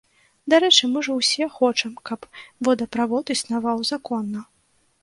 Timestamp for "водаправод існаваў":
2.69-3.77